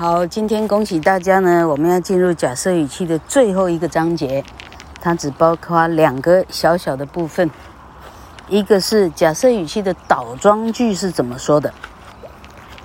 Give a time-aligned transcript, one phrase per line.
[0.00, 4.42] 好，今天恭喜大家呢，我们要进入假设语气的最后一个章节，
[4.98, 7.50] 它只包括两个小小的部分，
[8.48, 11.70] 一个是假设语气的倒装句是怎么说的，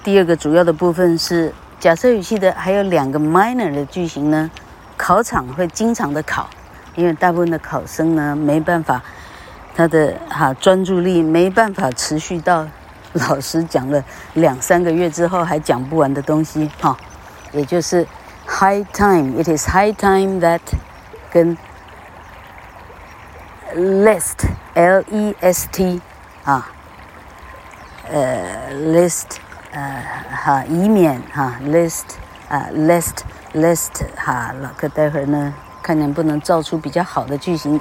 [0.04, 4.52] 第二个主要的部分是假设语气的还有两个 minor 的句型呢，
[4.98, 6.50] 考场会经常的考，
[6.96, 9.02] 因为大部分的考生呢没办法，
[9.74, 12.68] 他的哈专注力没办法持续到。
[13.30, 14.04] 老师讲了
[14.34, 16.98] 两三个月之后还讲不完的东西，哈，
[17.54, 18.06] 也就是
[18.46, 20.60] high time，it is high time that
[21.32, 21.58] 跟
[24.04, 25.02] lest，l-e-s-t
[26.44, 26.70] 啊，
[28.12, 29.38] 呃 list，
[29.72, 30.04] 呃
[30.44, 32.04] 哈，以免哈 list
[32.50, 33.20] 啊 lest
[33.54, 37.80] lest 哈，老哥待会儿呢看能不能造出比较好的句型，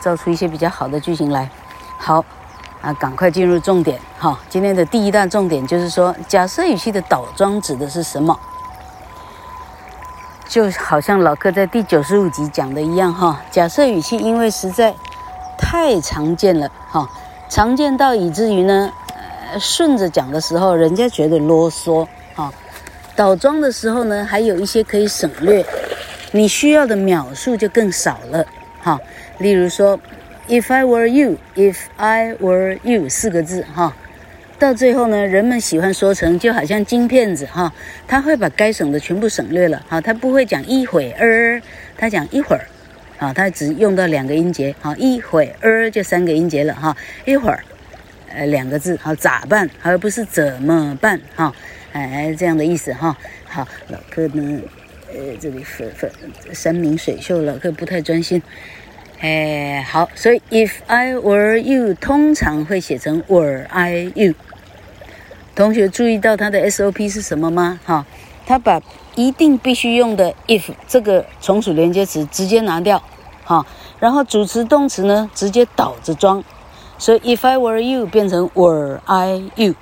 [0.00, 1.48] 造出一些比较好的句型来，
[1.98, 2.24] 好。
[2.82, 4.38] 啊，赶快进入重点哈！
[4.48, 8.38] 今天的第一大重点就是说，假设语气的倒装指的是什么？
[10.48, 14.94] 就好像老柯在第九十五集讲的一样哈，假设语气因为实在
[15.58, 17.10] 太常见了哈，
[17.48, 18.92] 常见到以至于呢，
[19.52, 22.52] 呃，顺着讲的时候人家觉得啰嗦哈，
[23.16, 25.66] 倒装的时候呢，还有一些可以省略，
[26.30, 28.46] 你需要的描述就更少了
[28.80, 29.00] 哈。
[29.38, 29.98] 例如说。
[30.48, 33.96] If I were you, if I were you，四个字哈，
[34.60, 37.72] 到最后呢，人们喜欢说成就好像金片子哈，
[38.06, 41.60] 他会把该省的全部省略了哈，他不会讲一会儿，
[41.98, 42.64] 他讲一会儿，
[43.18, 47.64] 啊，他只用到两个音节，好，一会儿就三个音节了哈，一会儿，
[48.32, 51.52] 呃，两个字，好，咋办，而不是怎么办哈，
[51.90, 54.60] 哎，这样的意思哈，好，老哥呢，
[55.12, 56.08] 呃，这里分分
[56.52, 58.40] 山明水秀，老哥不太专心。
[59.20, 64.34] 哎，好，所以 if I were you 通常会写成 were I you。
[65.54, 67.80] 同学注意到它的 SOP 是什么吗？
[67.86, 68.04] 哈，
[68.44, 68.82] 他把
[69.14, 73.02] 一定必须用的 if 这个从属连接词直接拿掉，
[73.42, 73.64] 哈，
[73.98, 76.44] 然后主词动词呢直接倒着装，
[76.98, 79.74] 所以 if I were you 变成 were I you，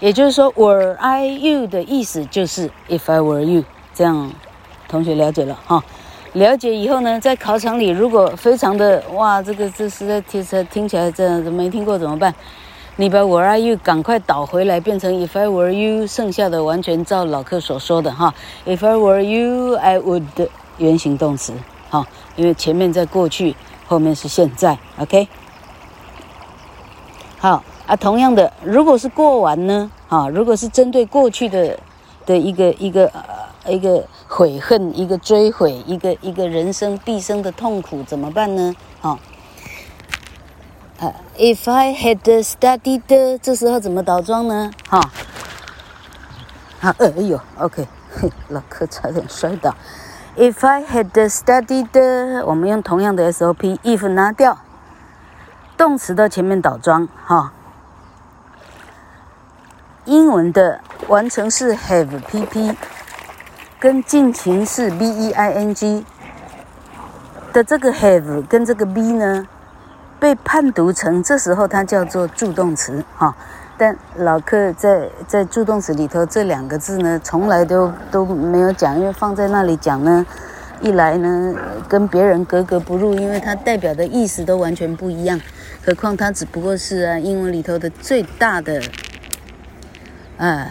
[0.00, 3.62] 也就是说 were I you 的意思就是 if I were you，
[3.94, 4.32] 这样
[4.88, 5.84] 同学了解了哈。
[6.34, 12.34] 了解以后呢，在考场里如果非常的哇，这个这实在听起来听起来这样子没听过怎么办？
[12.96, 18.34] 你把 Were are you 赶快倒回来，变成 If I were you，剩下的完全照老课所说的哈。
[18.66, 21.52] If I were you，I would 原形动词
[21.88, 23.54] 哈，因为前面在过去，
[23.86, 25.28] 后面是现在，OK。
[27.38, 29.88] 好啊，同样的，如果是过完呢？
[30.08, 31.78] 啊，如果是针对过去的
[32.26, 33.08] 的一个一个。
[33.66, 34.04] 一个
[34.36, 38.74] 悔恨，一个追悔，一个一个人生毕生的痛苦，怎么办呢？
[39.00, 39.16] 啊，
[40.98, 44.72] 呃，If I had studied，这时候怎么倒装呢？
[44.88, 44.98] 哈，
[46.80, 49.76] 啊，哎呦，OK，嘿， 老柯差点摔倒。
[50.36, 54.58] If I had studied，我们用同样的 SOP，if 拿掉，
[55.76, 57.52] 动词到前面倒装，哈。
[60.06, 62.74] 英文的完成式 have PP。
[63.84, 66.02] 跟进行式 b e i n g
[67.52, 69.46] 的这个 have 跟这个 be 呢，
[70.18, 73.36] 被判读成这时候它叫做助动词哈，
[73.76, 80.24] 但老客在在助动词里头这两个字呢，从来都都没有讲，因为放在那里讲呢，
[80.80, 81.54] 一来呢
[81.86, 85.38] 跟别人格格不入，因为它代表的意思都完全不一样，
[85.84, 88.80] 何况它只不过是啊英文里头的最大的
[90.38, 90.66] 啊。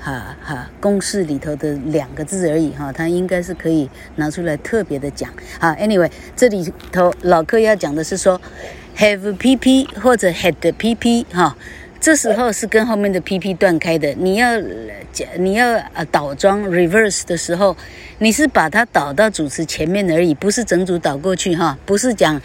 [0.00, 5.30] 哈哈，公式里头的两个字而已哈，它应该是可以拿出来特别的讲。
[5.58, 8.40] 好，Anyway，这里头老柯要讲的是说
[8.96, 11.56] ，have pp 或者 had pp 哈，
[12.00, 14.14] 这时候是跟后面的 pp 断开的。
[14.14, 14.60] 你要
[15.12, 17.76] 讲你要呃倒装 reverse 的时候，
[18.18, 22.40] 你是把它倒到主词前面而已，不是整组倒过去哈，不是讲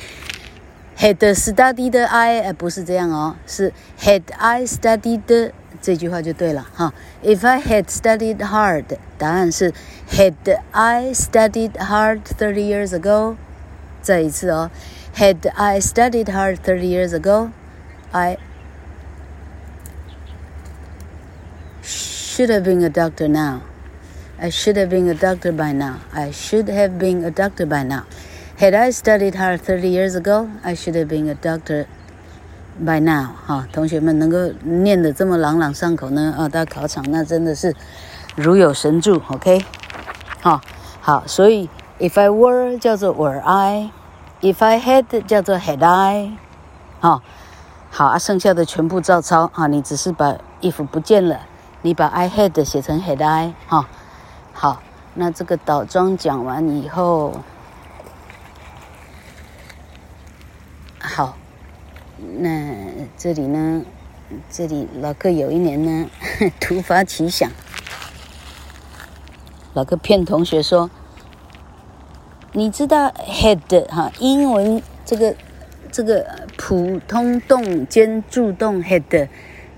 [0.98, 3.72] had studied I，呃不是这样哦，是
[4.02, 5.52] had I studied。
[5.83, 6.93] 这句话就对了哈。
[7.23, 8.85] If I had studied hard，
[9.17, 9.73] 答案是
[10.11, 10.35] Had
[10.73, 13.37] I studied hard thirty years ago？
[14.01, 14.71] 再一次哦，
[15.17, 18.39] Had I studied hard thirty years ago，I
[21.83, 23.61] should have been a doctor now.
[24.41, 25.97] I should have been a doctor by now.
[26.13, 28.05] I should have been a doctor by now.
[28.59, 31.87] Had I studied hard thirty years ago, I should have been a doctor.
[32.80, 37.76] By now，哈，同学们能够念得这么朗朗上口呢，啊，到考场那真的是
[38.36, 39.64] 如有神助，OK，
[40.42, 40.60] 好，
[41.00, 46.32] 好，所以 if I were 叫做 were I，if I had 叫做 had I，
[47.00, 47.22] 好，
[47.92, 51.42] 好啊，剩下的全部照抄啊，你只是把 if 不见了，
[51.84, 53.88] 你把 I had 写成 had I，哈，
[54.52, 54.82] 好，
[55.14, 57.40] 那这个倒装讲完以后，
[61.00, 61.36] 好，
[62.18, 62.76] 那
[63.18, 63.84] 这里呢，
[64.50, 66.10] 这里老克有一年呢，
[66.60, 67.50] 突发奇想，
[69.74, 70.90] 老克骗同学说，
[72.52, 75.36] 你知道 head 哈，英文这个
[75.92, 79.28] 这个普通动兼助动 head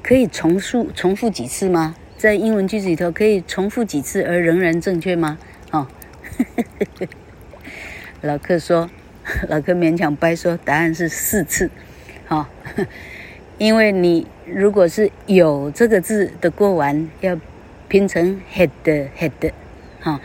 [0.04, 1.96] 可以重复重复几次吗？
[2.18, 5.38] 在英文句子里头可以重复几次而仍然正确吗？
[5.72, 5.88] 哦，
[8.22, 8.90] 老克说，
[9.48, 11.70] 老克勉强掰说，答案是四次。
[12.28, 12.46] 好、哦，
[13.58, 17.38] 因为你如果是有这个字的过完，要
[17.88, 18.70] 拼成 had
[19.18, 19.52] had，
[20.02, 20.20] 哈，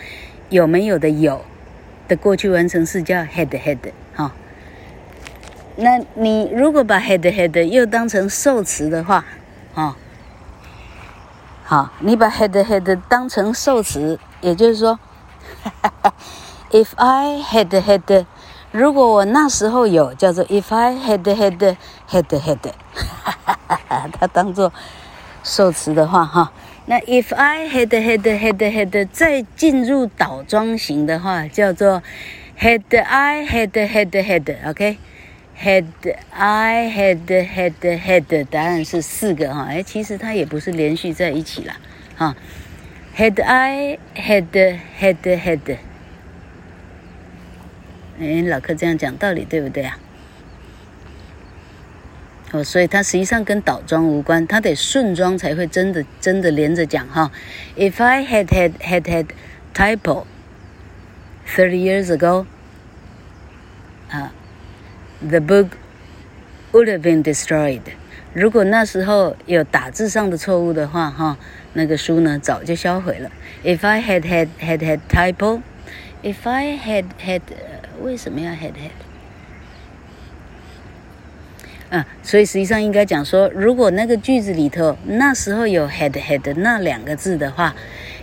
[0.49, 1.45] 有没有的有
[2.09, 3.79] 的过去完成式叫 had had，
[4.15, 4.33] 哈、哦。
[5.77, 9.25] 那你如果把 had had 又当成受词的话，
[9.75, 9.97] 啊、哦。
[11.63, 14.99] 好，你把 had had 当成受词，也就是说，
[16.73, 18.25] if I had had，
[18.73, 21.77] 如果我那时候有，叫做 if I had had
[22.09, 22.59] had had，
[22.95, 23.59] 哈哈
[23.89, 24.73] 哈它当做
[25.43, 26.53] 受词的话，哈，
[26.87, 32.03] 那 if I had had had had 再进入倒装型的话，叫做
[32.59, 34.99] had I had had had，OK。
[35.63, 35.85] Had
[36.31, 41.75] I had had had 答案是四个哈，哎，其实它也不是连续在一起了，
[42.17, 42.35] 哈。
[43.15, 44.47] Had I had
[44.99, 45.77] had had，
[48.21, 49.99] 哎，老柯这样讲道理对不对啊？
[52.53, 57.33] 哦，所以它实际上跟倒装无关，它得顺装才会真的真的连着讲哈。
[57.77, 59.27] If I had had had had
[59.75, 60.27] typo
[61.47, 62.47] thirty years ago，
[64.11, 64.33] 啊。
[65.23, 65.73] The book
[66.73, 67.83] would have been destroyed。
[68.33, 71.37] 如果那时候有打字上的错误的话，哈，
[71.75, 73.31] 那个书呢早就销毁了。
[73.63, 77.43] If I had had had had typo，if I had had，
[78.02, 78.92] 为什么要 had had？
[81.90, 87.76] 啊，所以实际上应该讲说，如果那个句子里头那时候有 had had 那两个字的话，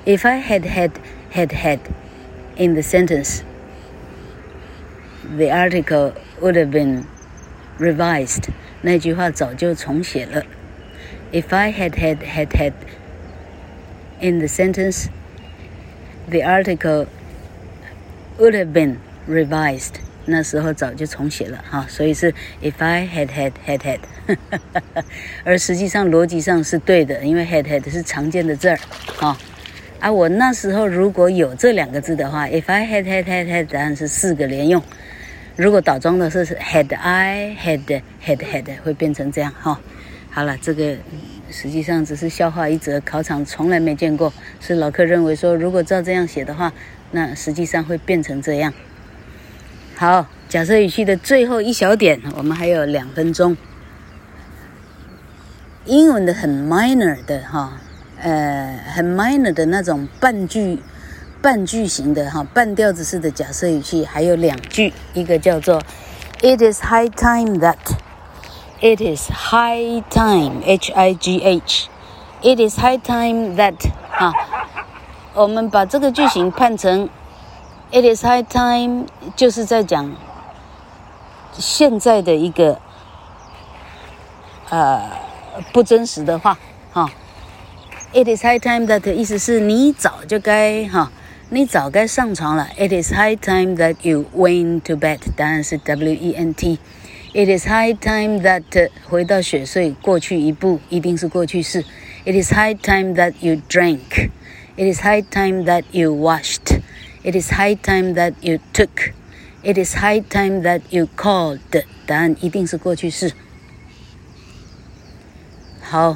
[0.05, 0.91] If I had had
[1.33, 1.79] had had
[2.57, 3.45] in the sentence，the
[5.51, 7.05] article。Would have been
[7.79, 8.49] revised。
[8.81, 10.45] 那句话早就重写了。
[11.31, 12.73] If I had had had had
[14.19, 15.07] in the sentence,
[16.29, 17.07] the article
[18.41, 18.97] would have been
[19.30, 19.94] revised。
[20.30, 24.00] 那时候早就重写了哈，所以是 If I had had had had。
[25.46, 28.78] 而实际上逻辑上是对的，因为 had had 是常见的字儿
[29.20, 29.38] 啊。
[30.00, 34.84] 啊，我那时候如果有这两个字的话，If I had had had had，答案是四个连用。
[35.56, 39.80] 如果倒装的是 had I had had had 会变成这样哈。
[40.30, 40.98] 好了，这个
[41.50, 44.32] 实际上只是笑话一则，考场从来没见过。
[44.60, 46.74] 是老客认为说，如果照这样写的话，
[47.12, 48.74] 那实际上会变成这样。
[50.00, 53.58] 好，假设语气的最后一小点，我们还有两分钟。
[55.86, 57.82] 英文的很 minor 的哈，
[58.22, 60.84] 呃，很 minor 的那种半句。
[61.40, 65.80] 半句型的哈，半调子式的假设语气还有两句，一个叫做
[66.42, 67.78] "It is high time that",
[68.82, 71.90] "It is high time", H I G H,
[72.42, 73.76] "It is high time that"
[74.10, 74.34] 哈，
[75.36, 77.08] 我们把这个句型判成
[77.91, 80.17] "It is high time" 就是在讲
[81.53, 82.81] 现在的一个
[84.71, 85.03] 呃
[85.73, 86.59] 不真实的话
[86.93, 87.11] 哈。"
[88.15, 91.11] It is high time that" 的意思是你早就该哈。
[91.55, 92.67] 你早该上床了。
[92.79, 95.19] It is high time that you went to bed。
[95.37, 101.85] 答案是 W E N T。It is high time that 回到雪隧，过去一步一定是过去式。
[102.25, 106.81] It is high time that you drank。It is high time that you washed。
[107.28, 109.12] It is high time that you took。
[109.62, 111.60] It is high time that you called。
[112.06, 113.34] 答案一定是过去式。
[115.82, 116.16] 好，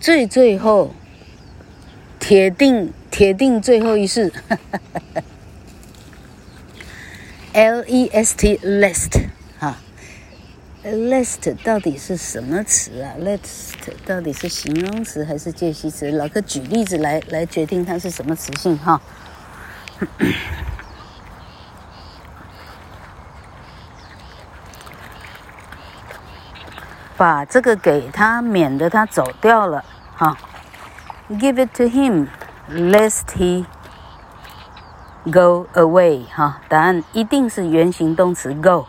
[0.00, 0.96] 最最后，
[2.18, 2.92] 铁定。
[3.08, 4.32] 铁定最后一式
[7.52, 9.26] ，L E S T lest
[9.58, 9.76] 哈
[10.82, 13.74] ，lest 到底是什么词啊？lest
[14.06, 16.10] 到底是形容词还是介系词？
[16.10, 19.00] 老哥举例子来来决定它是什么词性哈。
[27.16, 29.84] 把这个给他，免得他走掉了
[30.16, 30.36] 哈。
[31.30, 32.26] Give it to him。
[32.70, 33.64] Lest he
[35.30, 38.86] go away，哈，答案一定是原形动词 go。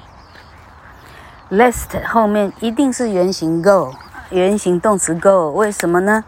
[1.50, 3.93] Lest 后面一定是原形 go，
[4.29, 6.24] 原形动词 go，为什么呢？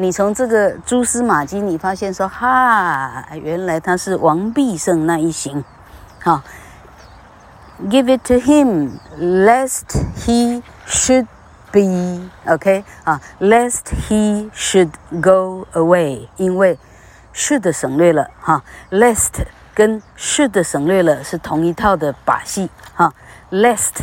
[0.00, 5.62] 你从这个蛛丝马迹，你发现说哈，原来他是王必胜那一行。
[6.22, 6.40] 好
[7.84, 9.82] ，Give it to him, lest
[10.16, 11.26] he should
[11.70, 14.88] be OK 啊，lest he should
[15.20, 16.78] go away，因为
[17.34, 23.12] should 省略了哈，lest 跟 should 省略了是同一套的把戏哈
[23.50, 23.96] ，lest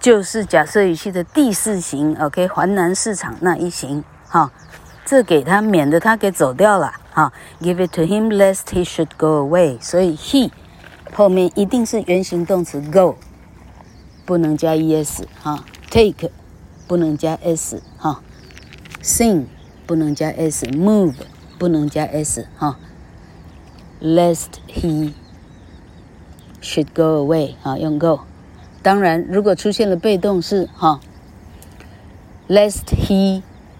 [0.00, 4.50] 就是假设语气的第四型，OK，环南市场那一行哈，
[5.04, 10.50] 这给他免得他给走掉了哈，Give it to him lest he should go away，所以 he
[11.12, 13.16] 后面一定是原形动词 go，
[14.24, 16.30] 不能加 es 哈，take。
[16.88, 18.20] 不能加 s 哈
[19.02, 19.46] ，sing
[19.86, 21.14] 不能加 s，move
[21.58, 22.76] 不能加 s 哈
[24.02, 25.12] ，lest he
[26.60, 28.20] should go away 哈，用 go。
[28.82, 31.00] 当然，如果出现了被动式哈
[32.48, 33.42] ，lest he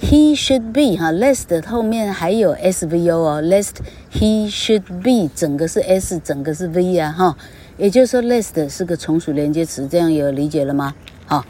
[0.00, 3.76] he should be 哈，lest 后面还有 SVO 哦，lest
[4.12, 7.36] he should be 整个是 S，整个是 V 啊，哈，
[7.76, 10.94] 也就是说 lest 是个从属连接词，这样有理解了吗？
[11.26, 11.44] 好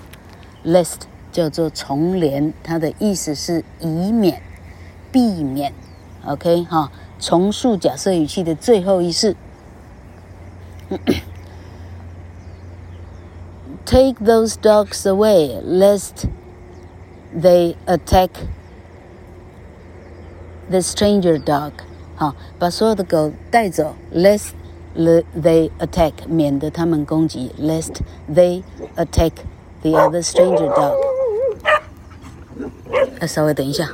[0.64, 1.02] ，lest。
[1.32, 4.40] 叫做从连，它的意思是以免、
[5.12, 5.74] 避免。
[6.24, 9.36] OK 哈，重述假设语气的最后一式。
[13.84, 16.24] Take those dogs away, lest
[17.35, 18.29] they attack
[20.69, 21.71] the stranger dog。
[22.15, 24.49] 好，把所有的狗带走，lest
[24.95, 27.95] they attack，免得他们攻击，lest
[28.31, 28.63] they
[28.95, 29.31] attack
[29.81, 30.95] the other stranger dog。
[33.27, 33.89] 稍微等一下。